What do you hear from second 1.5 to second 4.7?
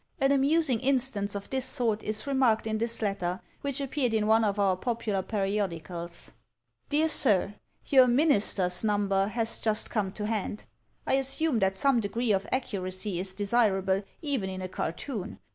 this sort is remarked in this letter, which appeared in one of